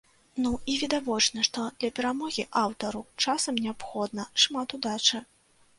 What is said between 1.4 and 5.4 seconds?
што для перамогі аўтару часам неабходна шмат удачы.